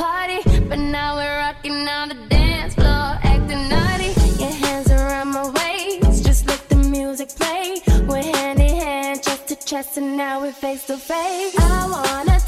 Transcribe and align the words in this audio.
party, 0.00 0.40
but 0.70 0.78
now 0.78 1.16
we're 1.16 1.38
rocking 1.44 1.86
on 1.86 2.08
the 2.08 2.18
dance 2.30 2.74
floor, 2.74 3.08
acting 3.32 3.68
naughty. 3.68 4.12
Your 4.42 4.54
hands 4.64 4.90
around 4.90 5.28
my 5.28 5.46
waist, 5.58 6.24
just 6.24 6.46
let 6.48 6.62
the 6.70 6.76
music 6.76 7.28
play. 7.40 7.82
We're 8.08 8.22
hand 8.22 8.60
in 8.60 8.74
hand, 8.84 9.22
chest 9.22 9.48
to 9.48 9.56
chest, 9.56 9.98
and 9.98 10.16
now 10.16 10.40
we're 10.40 10.52
face 10.52 10.86
to 10.86 10.96
face. 10.96 11.54
I 11.58 11.86
wanna 11.94 12.39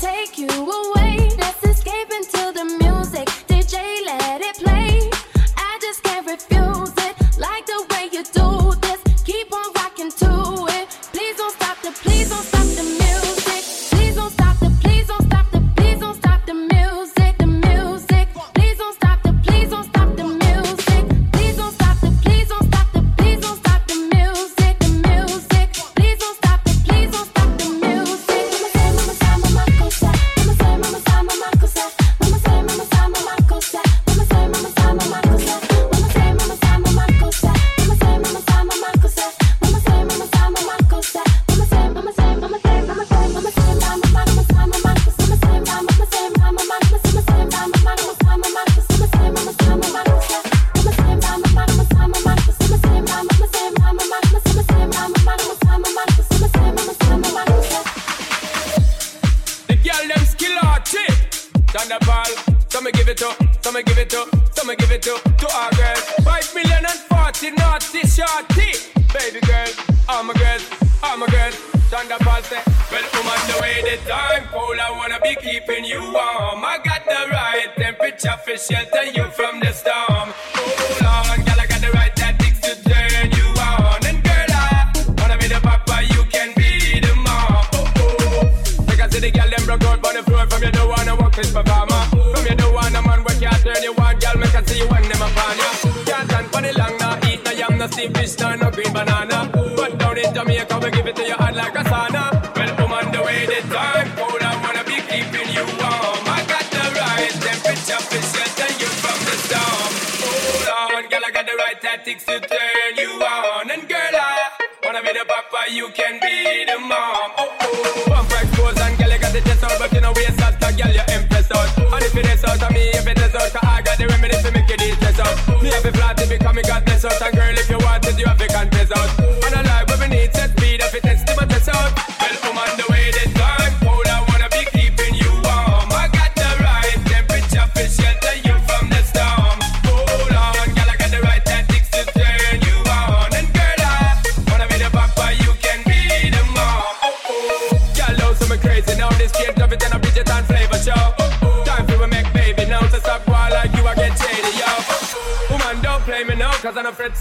Jamaica, 100.42 100.80
we 100.82 100.90
give 100.90 101.06
it 101.06 101.14
to 101.14 101.22
you 101.22 101.34
hard 101.34 101.54
like 101.54 101.72
a 101.78 101.84
sauna. 101.86 102.34
Well, 102.56 102.74
I'm 102.82 102.92
on 102.92 103.12
the 103.12 103.22
way, 103.22 103.46
the 103.46 103.62
time 103.70 104.10
cold. 104.18 104.42
I 104.42 104.58
wanna 104.58 104.82
be 104.82 104.98
keeping 105.06 105.48
you 105.54 105.62
warm. 105.78 106.26
I 106.26 106.42
got 106.50 106.66
the 106.66 106.82
right 106.98 107.30
temperature 107.30 108.02
to 108.10 108.18
shelter 108.26 108.70
you 108.82 108.90
from 108.98 109.18
the 109.22 109.36
storm. 109.46 109.90
Hold 110.18 111.04
on, 111.04 111.10
girl, 111.10 111.22
I 111.24 111.30
got 111.30 111.46
the 111.46 111.54
right 111.54 111.80
tactics 111.80 112.24
to 112.24 112.40
turn 112.40 112.92
you 112.98 113.22
on. 113.22 113.70
And 113.70 113.88
girl, 113.88 114.14
I 114.18 114.50
wanna 114.84 115.02
be 115.02 115.12
the 115.14 115.24
papa, 115.30 115.70
you 115.70 115.86
can 115.94 116.18
be 116.18 116.64
the 116.66 116.78
mom. 116.90 117.30
Oh, 117.38 117.46
oh, 117.62 118.04
oh 118.08 118.12
I'm 118.18 118.26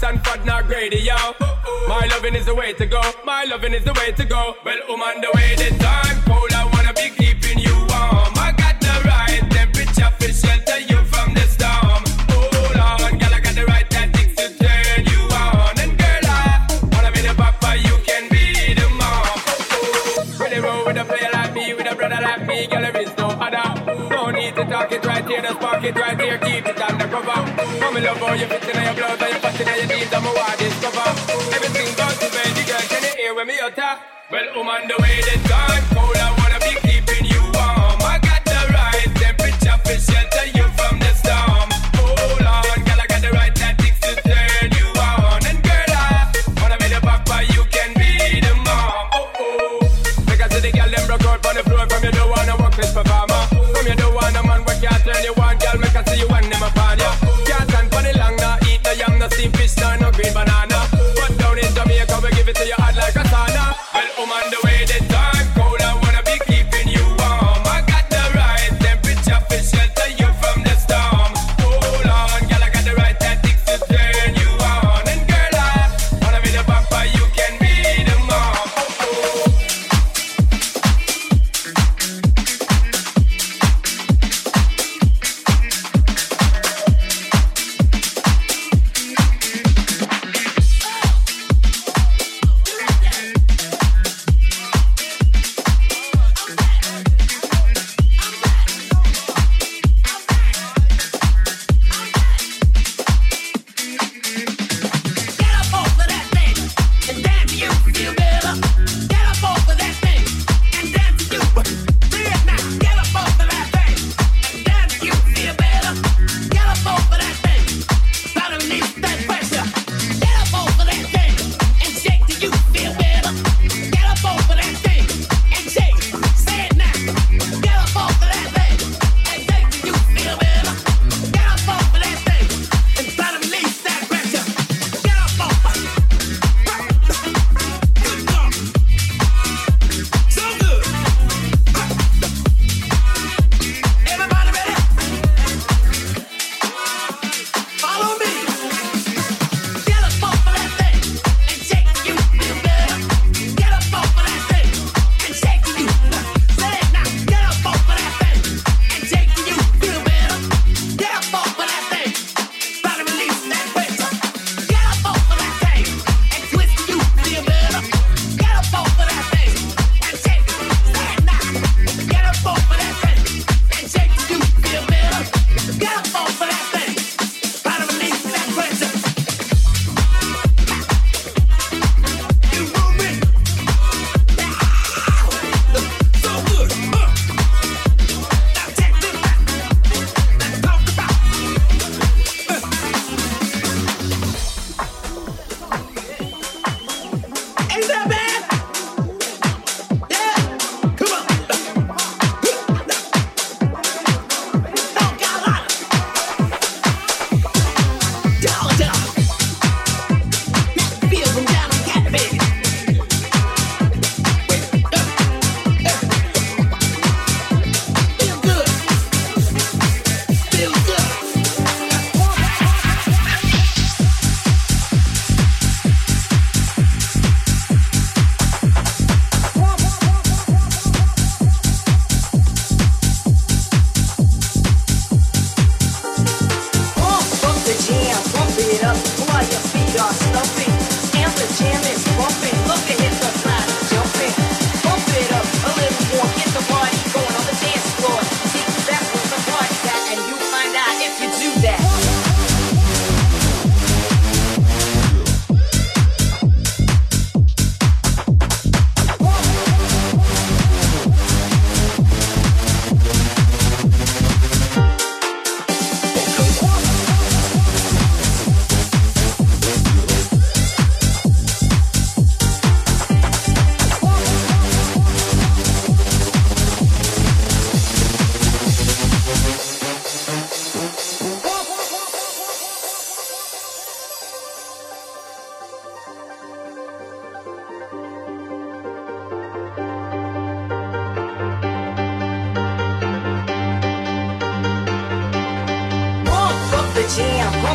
Sanford 0.02 0.44
nor 0.44 0.64
Grady, 0.64 0.96
yo. 0.96 1.14
My 1.86 2.04
loving 2.10 2.34
is 2.34 2.46
the 2.46 2.54
way 2.56 2.72
to 2.72 2.86
go. 2.86 3.00
My 3.24 3.44
loving 3.44 3.72
is 3.72 3.84
the 3.84 3.92
way 3.92 4.10
to 4.10 4.24
go. 4.24 4.56
Well, 4.64 4.78
woman, 4.88 5.14
um, 5.14 5.20
the 5.20 5.30
way 5.32 5.54
this 5.54 5.81
woman 34.64 34.86
the 34.86 34.94
way 35.02 35.20
that 35.26 35.40
God 35.48 35.80
told 35.90 36.21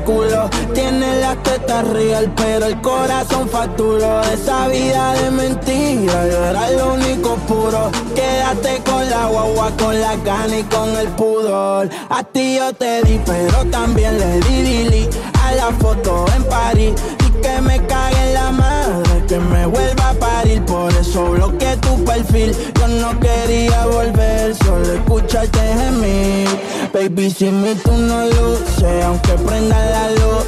culo. 0.00 0.48
Tiene 0.74 1.20
las 1.20 1.42
tetas 1.42 1.86
real, 1.88 2.32
pero 2.36 2.66
el 2.66 2.80
corazón 2.80 3.48
facturó. 3.48 4.22
Esa 4.22 4.68
vida 4.68 5.14
de 5.14 5.30
mentira, 5.30 6.26
yo 6.28 6.44
era 6.44 6.70
lo 6.70 6.94
único 6.94 7.36
puro. 7.48 7.90
Quédate 8.14 8.82
con 8.84 9.08
la 9.08 9.26
guagua, 9.26 9.70
con 9.78 10.00
la 10.00 10.16
gana 10.16 10.58
y 10.58 10.62
con 10.64 10.88
el 10.96 11.08
pudor. 11.08 11.88
A 12.08 12.22
ti 12.24 12.56
yo 12.56 12.72
te 12.72 13.02
di, 13.02 13.20
pero 13.24 13.64
también 13.70 14.18
le 14.18 14.40
di 14.40 14.62
dili 14.62 15.08
a 15.42 15.52
la 15.52 15.70
foto 15.72 16.24
en 16.36 16.44
París. 16.44 16.94
Y 17.26 17.30
que 17.42 17.60
me 17.60 17.84
cague 17.86 18.32
la 18.32 18.50
madre, 18.50 19.11
que 19.32 19.38
me 19.38 19.64
vuelva 19.64 20.10
a 20.10 20.14
parir. 20.14 20.62
Por 20.66 20.92
eso 20.92 21.30
bloqueé 21.30 21.76
tu 21.78 22.04
perfil. 22.04 22.54
Yo 22.78 22.88
no 22.88 23.18
quería 23.18 23.86
volver, 23.86 24.54
solo 24.56 24.92
escucharte 24.92 25.58
gemir. 25.58 26.48
Baby, 26.92 27.30
si 27.30 27.46
mi 27.50 27.74
tú 27.76 27.92
no 27.92 28.26
luces, 28.26 29.04
aunque 29.04 29.32
prenda 29.46 29.78
la 29.96 30.10
luz, 30.10 30.46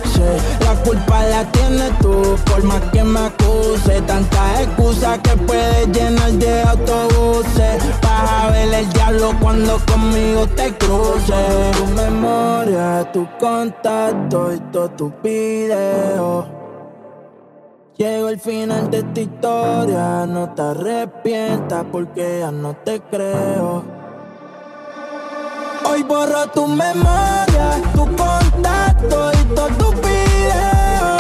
la 0.61 0.74
culpa 0.82 1.22
la 1.24 1.51
tienes 1.53 1.99
tú, 2.01 2.37
por 2.45 2.62
más 2.64 2.82
que 2.93 3.03
me 3.03 3.20
acuse. 3.20 4.03
Tantas 4.03 4.61
excusas 4.61 5.18
que 5.20 5.30
puedes 5.30 5.89
llenar 5.89 6.32
de 6.32 6.62
autobuses. 6.62 7.76
Vas 8.03 8.30
a 8.30 8.51
ver 8.51 8.74
el 8.74 8.93
diablo 8.93 9.32
cuando 9.41 9.80
conmigo 9.87 10.47
te 10.49 10.74
cruces. 10.74 11.76
Tu 11.78 11.87
memoria, 11.87 13.11
tu 13.14 13.26
contacto 13.39 14.53
y 14.53 14.61
todo 14.70 14.91
tu 14.91 15.12
video. 15.22 16.64
Llego 17.97 18.26
al 18.26 18.40
final 18.40 18.90
de 18.90 18.99
esta 18.99 19.20
historia, 19.20 20.26
no 20.26 20.53
te 20.53 20.62
arrepientas 20.62 21.84
porque 21.92 22.40
ya 22.40 22.51
no 22.51 22.74
te 22.74 23.01
creo. 23.03 23.84
Hoy 25.88 26.03
borro 26.03 26.49
tu 26.49 26.66
memoria, 26.66 27.80
tu 27.95 28.05
contacto 28.16 29.30
y 29.32 29.55
todo 29.55 29.68
tu 29.68 29.92
video. 29.92 31.18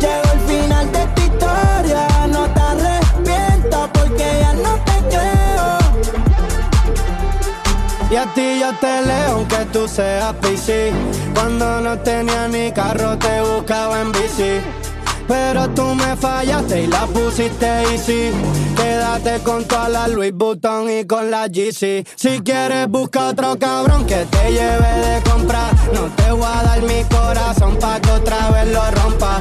Llego 0.00 0.30
al 0.32 0.40
final 0.40 0.90
de 0.90 1.02
esta 1.04 1.22
historia, 1.22 2.08
no 2.32 2.48
te 2.48 2.60
arrepientas 2.60 3.90
porque 3.92 4.40
ya 4.40 4.52
no 4.54 4.74
te 4.84 4.94
creo. 5.10 5.78
Y 8.10 8.16
a 8.16 8.34
ti 8.34 8.58
yo 8.58 8.76
te 8.80 9.02
leo 9.02 9.30
aunque 9.36 9.64
tú 9.72 9.86
seas 9.86 10.32
PC. 10.40 10.92
Cuando 11.34 11.80
no 11.82 11.96
tenía 12.00 12.48
ni 12.48 12.72
carro 12.72 13.16
te 13.16 13.40
buscaba 13.42 14.00
en 14.00 14.10
bici. 14.10 14.83
Pero 15.26 15.68
tú 15.70 15.94
me 15.94 16.16
fallaste 16.16 16.82
y 16.82 16.86
la 16.86 17.06
pusiste 17.06 17.66
easy. 17.92 18.30
Quédate 18.76 19.40
con 19.40 19.64
toda 19.64 19.88
la 19.88 20.08
Louis 20.08 20.32
Vuitton 20.34 20.90
y 20.90 21.06
con 21.06 21.30
la 21.30 21.46
GC. 21.46 22.06
Si 22.16 22.40
quieres, 22.40 22.88
busca 22.88 23.28
otro 23.28 23.58
cabrón 23.58 24.04
que 24.06 24.26
te 24.26 24.52
lleve 24.52 24.92
de 25.06 25.22
comprar. 25.30 25.72
No 25.92 26.02
te 26.16 26.30
voy 26.30 26.44
a 26.44 26.62
dar 26.62 26.82
mi 26.82 27.02
corazón 27.04 27.76
pa' 27.78 28.00
que 28.00 28.10
otra 28.10 28.50
vez 28.50 28.68
lo 28.68 28.90
rompa. 28.90 29.40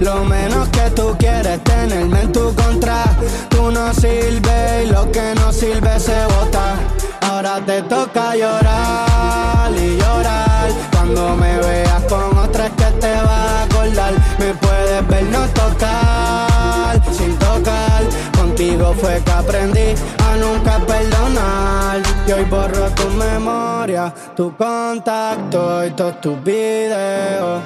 Lo 0.00 0.24
menos 0.24 0.68
que 0.68 0.90
tú 0.90 1.16
quieres 1.18 1.62
tenerme 1.64 2.22
en 2.22 2.32
tu 2.32 2.54
contra. 2.54 3.04
Tú 3.48 3.70
no 3.70 3.94
sirves 3.94 4.84
y 4.84 4.90
lo 4.90 5.10
que 5.10 5.34
no 5.36 5.52
sirve 5.52 5.98
se 5.98 6.26
bota. 6.26 6.76
Ahora 7.22 7.60
te 7.64 7.80
toca 7.82 8.36
llorar 8.36 9.70
y 9.74 9.96
llorar. 9.96 10.68
Cuando 10.92 11.36
me 11.36 11.58
veas 11.58 12.02
con 12.04 12.36
otra 12.38 12.66
es 12.66 12.72
que 12.72 13.00
te 13.00 13.12
va 13.12 13.60
a 13.60 13.62
acordar. 13.62 14.12
Me 14.38 14.52
puedes 14.54 14.75
ver 15.08 15.24
no 15.24 15.46
tocar, 15.48 17.00
sin 17.12 17.36
tocar. 17.38 18.02
Contigo 18.36 18.94
fue 19.00 19.22
que 19.24 19.32
aprendí 19.32 19.94
a 20.24 20.36
nunca 20.36 20.78
perdonar. 20.78 22.00
Y 22.26 22.32
hoy 22.32 22.44
borro 22.44 22.88
tu 22.90 23.08
memoria, 23.10 24.12
tu 24.34 24.56
contacto 24.56 25.84
y 25.84 25.90
todos 25.90 26.20
tus 26.20 26.42
videos. 26.42 27.62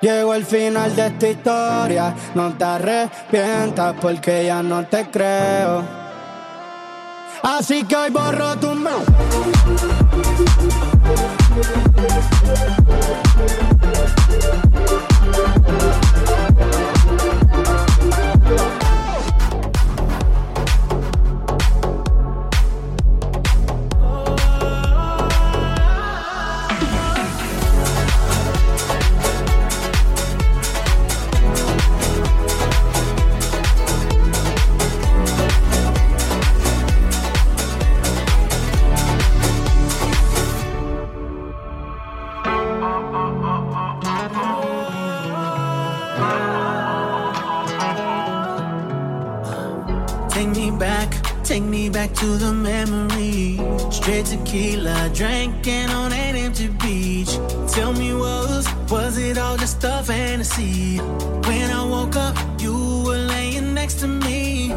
Llego 0.00 0.32
al 0.32 0.44
final 0.44 0.94
de 0.94 1.06
esta 1.08 1.28
historia, 1.28 2.14
no 2.34 2.52
te 2.52 2.64
arrepientas 2.64 3.94
porque 4.00 4.46
ya 4.46 4.62
no 4.62 4.86
te 4.86 5.10
creo. 5.10 5.82
Así 7.42 7.84
que 7.84 7.96
hoy 7.96 8.10
borro 8.10 8.56
tu. 8.56 8.68
Back 51.98 52.14
to 52.14 52.26
the 52.26 52.52
memory. 52.52 53.58
Straight 53.90 54.26
tequila, 54.26 55.10
drinking 55.12 55.90
on 55.90 56.12
an 56.12 56.36
empty 56.36 56.68
beach. 56.68 57.32
Tell 57.74 57.92
me, 57.92 58.14
was 58.14 58.64
was 58.88 59.18
it 59.18 59.36
all 59.36 59.56
just 59.56 59.78
stuff 59.80 60.08
and 60.08 60.40
a 60.40 60.44
fantasy? 60.44 60.98
When 61.48 61.68
I 61.78 61.82
woke 61.94 62.14
up, 62.14 62.36
you 62.60 63.02
were 63.04 63.22
laying 63.34 63.74
next 63.74 63.96
to 64.02 64.06
me. 64.06 64.68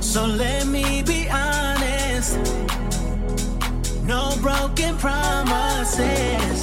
So 0.00 0.24
let 0.24 0.68
me 0.68 1.02
be 1.02 1.20
honest. 1.28 2.30
No 4.12 4.22
broken 4.40 4.96
promises 4.98 6.60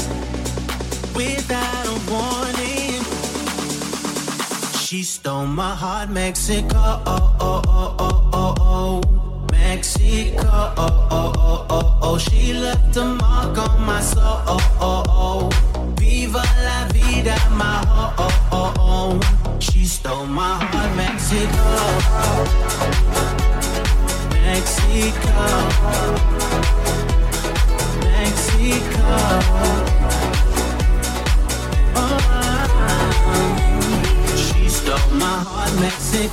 without 1.14 1.86
a 1.94 1.98
warning. 2.10 2.59
She 4.90 5.04
stole 5.04 5.46
my 5.46 5.76
heart, 5.76 6.10
Mexico. 6.10 6.74
Oh, 6.76 7.36
oh, 7.40 7.62
oh, 7.68 7.96
oh, 8.00 8.30
oh, 8.34 8.56
oh. 8.60 9.48
Mexico. 9.52 10.42
Oh, 10.50 11.08
oh, 11.12 11.34
oh, 11.38 11.68
oh, 11.70 12.00
oh. 12.02 12.18
She 12.18 12.54
left 12.54 12.98
a 12.98 13.06
mark 13.06 13.56
on 13.56 13.86
my 13.86 14.02
soul. 14.02 14.42
Oh, 14.48 14.78
oh, 14.82 15.04
oh. 15.08 15.50
Viva 16.00 16.42
la 16.66 16.88
vida, 16.92 17.38
my 17.52 17.86
oh, 17.88 18.16
oh, 18.18 18.48
oh, 18.52 18.74
oh. 18.80 19.60
She 19.60 19.86
stole 19.86 20.26
my 20.26 20.58
heart, 20.58 20.96
Mexico. 20.98 21.70
Mexico. 24.42 25.38
Mexico. 28.10 29.06
Oh, 31.96 32.49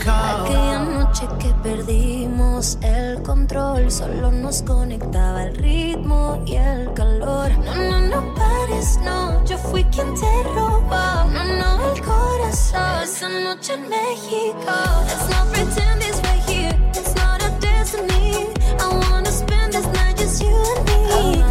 Aquella 0.09 0.79
noche 0.81 1.27
que 1.39 1.49
perdimos 1.62 2.79
el 2.83 3.23
control, 3.23 3.91
solo 3.91 4.31
nos 4.31 4.62
conectaba 4.62 5.45
el 5.45 5.57
ritmo 5.57 6.43
y 6.47 6.57
el 6.57 6.93
calor. 6.95 7.51
No, 7.64 7.75
no, 7.75 8.01
no 8.01 8.35
pares, 8.35 8.99
no, 9.05 9.45
yo 9.45 9.59
fui 9.59 9.85
quien 9.85 10.14
te 10.14 10.43
robó. 10.55 11.25
No, 11.33 11.45
no, 11.45 11.93
el 11.93 12.03
corazón. 12.03 13.03
Esa 13.03 13.29
noche 13.29 13.75
en 13.75 13.89
México. 13.89 14.73
Let's 15.07 15.29
not 15.31 15.53
pretend 15.53 16.03
it's 16.03 16.21
right 16.23 16.43
here, 16.49 16.77
it's 16.95 17.14
not 17.14 17.43
a 17.43 17.51
destiny. 17.61 18.49
I 18.81 19.11
wanna 19.11 19.31
spend 19.31 19.73
this 19.73 19.87
night 19.87 20.17
just 20.17 20.43
you 20.43 20.49
and 20.49 20.85
me. 20.87 21.45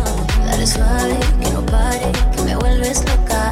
Dale 0.49 0.67
suave, 0.67 1.19
que 1.41 1.49
no 1.51 1.65
pare, 1.65 2.11
que 2.35 2.41
me 2.43 2.55
vuelves 2.55 3.03
loca. 3.05 3.51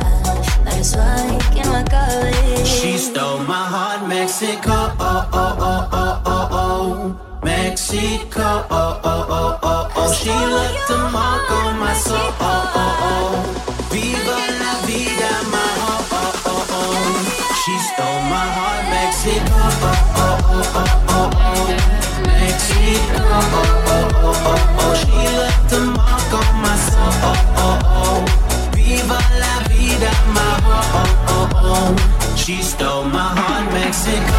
Dale 0.83 0.91
suave, 0.91 1.37
que 1.53 1.63
no 1.63 1.75
acabe. 1.77 2.65
She 2.65 2.97
stole 2.97 3.39
my 3.47 3.53
heart, 3.73 4.05
Mexico. 4.05 4.91
Oh, 4.99 5.29
oh, 5.31 5.55
oh, 5.59 5.87
oh, 5.93 6.21
oh, 6.25 6.47
oh. 6.51 7.39
Mexico. 7.41 8.65
Oh, 8.69 8.99
oh, 9.01 9.25
oh, 9.29 9.59
oh, 9.63 9.89
oh. 9.95 10.13
She 10.13 10.29
left 10.29 10.89
a 10.89 10.97
mark 11.09 11.49
on 11.51 11.79
my 11.79 11.93
soul. 11.93 12.17
Oh, 12.19 12.71
oh, 12.75 13.07
oh. 13.07 13.31
Viva 13.91 14.37
la 14.59 14.73
vida, 14.85 15.31
my 15.53 15.63
oh, 15.87 16.07
oh, 16.11 16.49
oh, 16.51 16.75
oh. 16.75 17.55
She 17.63 17.73
stole 17.87 18.21
my 18.27 18.45
heart, 18.57 18.83
Mexico. 18.91 19.55
Oh, 19.55 19.95
oh, 20.19 20.41
oh, 20.43 20.83
oh, 20.83 20.91
oh, 21.07 21.29
oh. 21.39 21.67
Mexico. 22.27 23.23
Oh, 23.23 23.55
oh, 23.55 24.19
oh, 24.19 24.47
oh, 24.51 24.79
oh. 24.79 24.93
She 24.99 25.23
left 25.37 25.62
She 32.35 32.61
stole 32.61 33.05
my 33.05 33.19
heart, 33.19 33.73
Mexico. 33.73 34.32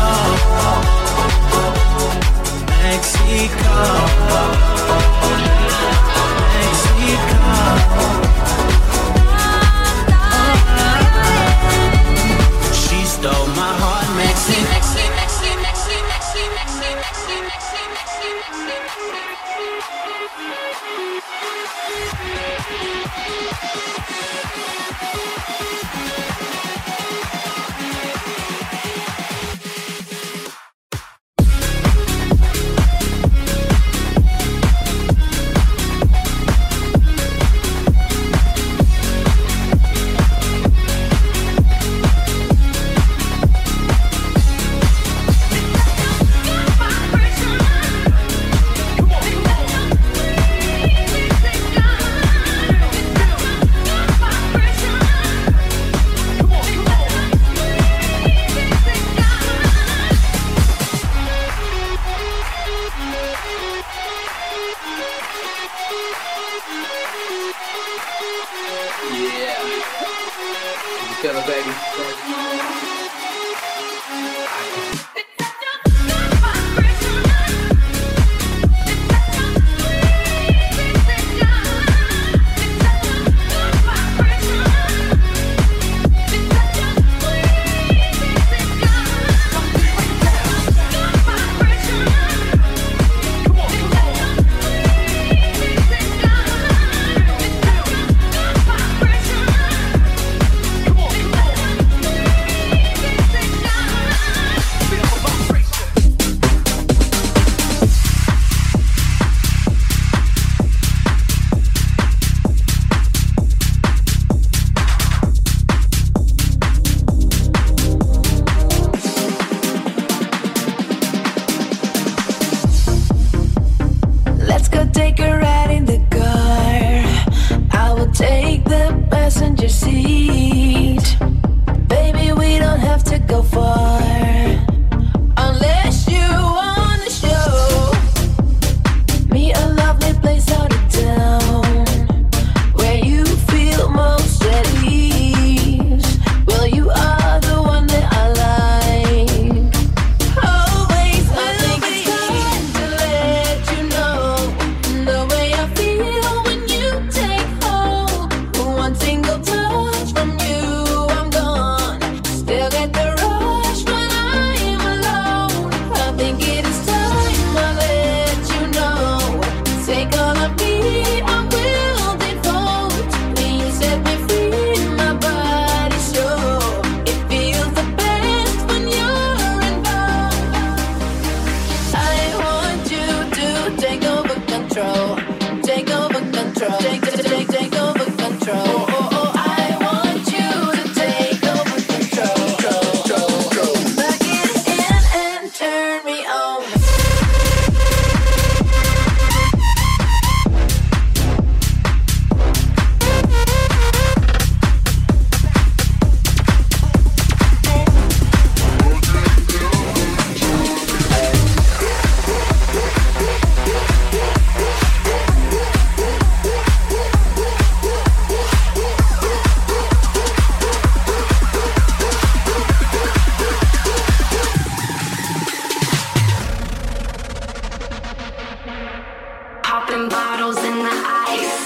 popping 229.87 230.09
bottles 230.09 230.57
in 230.64 230.78
the 230.78 230.97
ice 231.28 231.61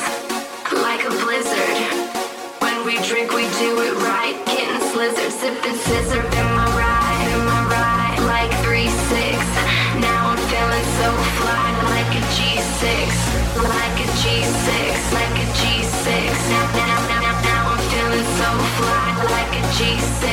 like 0.83 1.03
a 1.07 1.13
blizzard. 1.23 1.79
When 2.59 2.85
we 2.87 2.99
drink, 3.07 3.31
we 3.31 3.47
do 3.63 3.71
it 3.87 3.95
right. 4.03 4.35
Getting 4.47 4.83
slizzard, 4.91 5.31
sipping 5.31 5.79
sizzurp. 5.87 6.27
Am 6.41 6.49
my 6.57 6.67
ride, 6.75 7.29
Am 7.35 7.45
my 7.47 7.63
ride. 7.71 8.19
Like 8.27 8.51
three 8.65 8.91
six. 9.11 9.39
Now 10.03 10.35
I'm 10.35 10.41
feeling 10.51 10.89
so 10.99 11.09
fly, 11.39 11.69
like 11.95 12.13
a 12.19 12.25
G6, 12.35 12.83
like 13.63 13.97
a 14.03 14.09
G6, 14.21 14.71
like 15.19 15.37
a 15.39 15.49
G6. 15.59 16.11
Now, 16.51 16.67
now, 16.75 16.99
now, 17.11 17.21
now, 17.23 17.37
now 17.47 17.63
I'm 17.71 17.83
feeling 17.93 18.29
so 18.41 18.51
fly, 18.79 19.09
like 19.31 19.53
a 19.61 19.65
G6, 19.79 20.27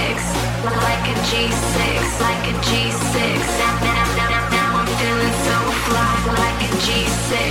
like 0.82 1.06
a 1.14 1.18
G6, 1.30 1.78
like 2.26 2.46
a 2.50 2.56
G6. 2.66 3.18
Now, 3.62 3.74
now, 3.86 4.06
now, 4.18 4.30
now, 4.34 4.50
now 4.58 4.70
I'm 4.80 4.90
feeling 4.98 5.38
so. 5.46 5.55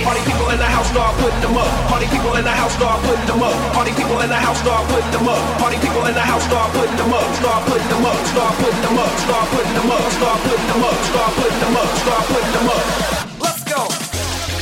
Party 0.03 0.21
people 0.27 0.49
in 0.51 0.59
the 0.59 0.65
house 0.67 0.89
start 0.91 1.15
putting 1.17 1.39
them 1.39 1.55
up. 1.55 1.71
Party 1.87 2.05
people 2.11 2.35
in 2.35 2.43
the 2.43 2.51
house 2.51 2.75
start 2.75 3.01
putting 3.03 3.25
them 3.25 3.41
up. 3.41 3.55
Party 3.73 3.91
people 3.95 4.19
in 4.19 4.27
the 4.27 4.35
house 4.35 4.59
start 4.59 4.83
putting 4.91 5.11
them 5.11 5.27
up. 5.27 5.39
Party 5.59 5.77
people 5.79 6.03
in 6.05 6.13
the 6.13 6.19
house 6.19 6.43
start 6.43 6.71
putting 6.73 6.97
them 6.97 7.13
up. 7.13 7.23
Start 7.39 7.63
putting 7.63 7.87
them 7.87 8.05
up. 8.05 8.19
Start 8.27 8.53
putting 8.59 8.83
them 8.83 8.99
up. 8.99 9.13
Start 9.23 9.47
putting 9.47 9.75
them 9.75 9.91
up. 9.91 10.03
Start 10.11 10.39
putting 10.43 11.59
them 11.63 11.75
up. 11.79 11.89
Start 11.95 12.23
putting 12.27 12.53
them 12.55 12.67
up. 12.75 12.85
Let's 13.39 13.63
go. 13.63 13.81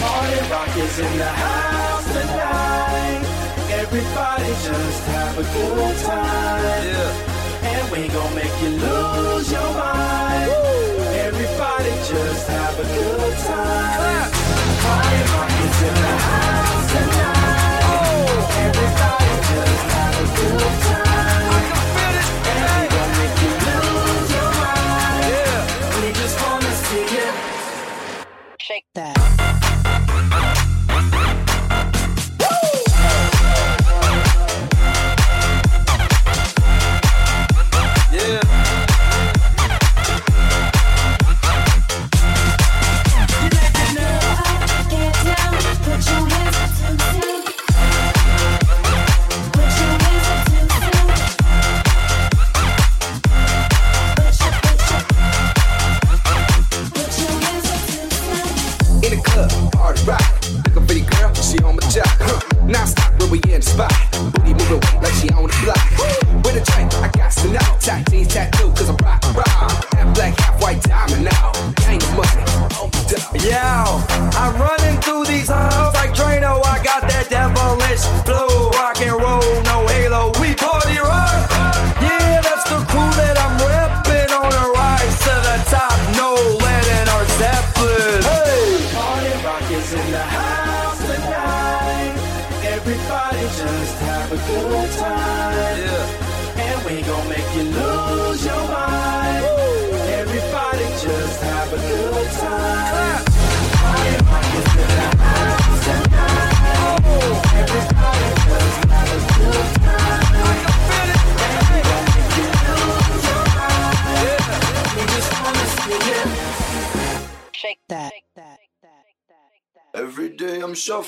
Party 0.05 0.37
rock 0.53 0.77
is 0.77 0.99
in 0.99 1.13
the 1.17 1.31
house 1.33 2.07
tonight. 2.13 3.25
Everybody 3.81 4.49
just 4.69 5.03
have 5.17 5.33
a 5.33 5.45
good 5.49 5.97
time. 6.05 6.85
Yeah. 6.85 7.73
And 7.73 7.85
we 7.89 8.07
gon' 8.07 8.33
make 8.35 8.53
you 8.61 8.69
lose 8.69 9.51
your 9.51 9.69
mind. 9.73 11.02
Everybody 11.43 11.89
just 11.89 12.47
have 12.47 12.79
a 12.79 12.83
good 12.83 13.37
time. 13.39 14.31
Party 14.79 15.19
rock 15.33 15.51
is 15.59 15.81
in 15.83 15.93
the 15.93 16.13
house 16.23 16.87
tonight. 16.93 17.83
Everybody 18.63 19.33
just 19.51 19.83
have 19.91 20.15
a 20.15 20.27
good 20.39 20.75
time. 20.87 21.67
And 22.47 22.63
we 22.71 22.83
gon' 22.95 23.11
make 23.19 23.37
you 23.43 23.51
lose 23.59 24.31
your 24.31 24.51
mind. 24.55 25.23
Yeah. 25.27 25.99
We 25.99 26.07
just 26.13 26.35
wanna 26.41 26.71
see 26.85 27.05
you. 27.13 27.27
Shake 28.61 28.85
that. 28.93 29.42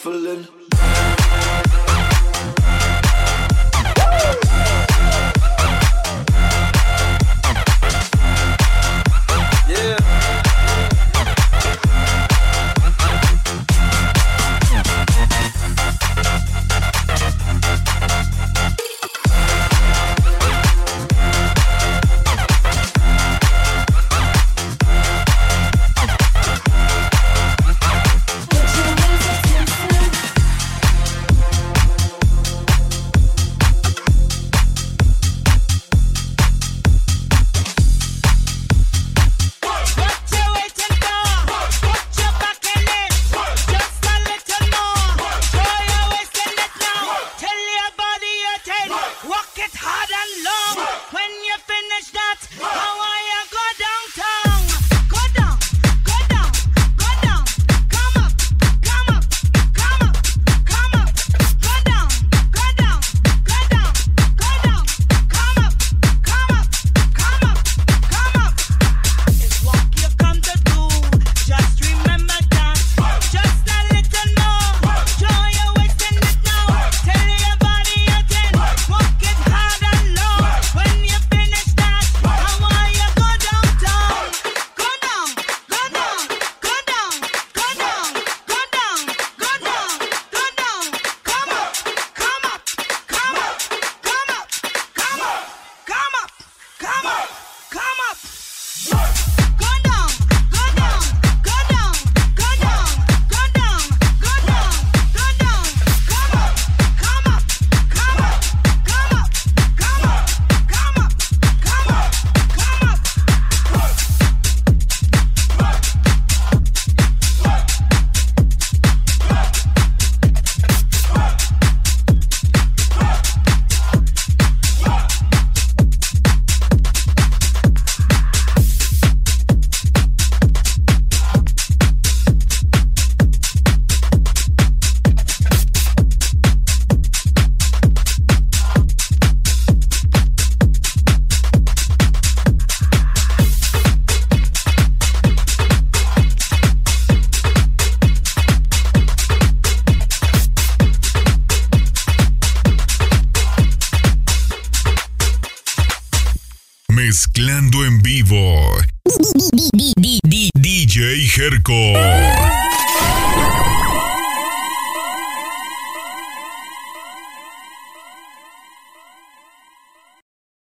Shuffling. 0.06 0.65